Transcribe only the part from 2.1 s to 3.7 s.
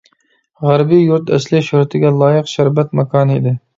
لايىق شەربەت ماكانى ئىدى.